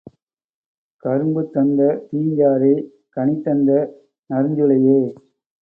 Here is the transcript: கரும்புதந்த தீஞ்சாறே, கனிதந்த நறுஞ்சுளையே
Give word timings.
கரும்புதந்த 1.03 1.81
தீஞ்சாறே, 2.07 2.73
கனிதந்த 3.17 3.69
நறுஞ்சுளையே 4.29 4.99